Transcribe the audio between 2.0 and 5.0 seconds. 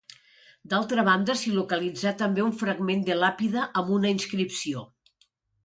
també un fragment de làpida amb una inscripció.